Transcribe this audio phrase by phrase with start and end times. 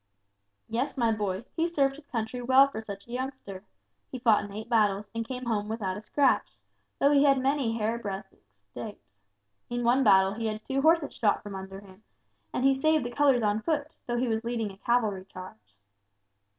[0.67, 3.63] "Yes, my boy, he served his country well for such a youngster,
[4.11, 6.57] he fought in eight battles, and came home without a scratch,
[6.97, 8.33] though he had many hair breadth
[8.63, 9.13] escapes.
[9.69, 12.01] In one battle he had two horses shot under him,
[12.51, 15.75] and he saved the colors on foot, though he was leading a cavalry charge."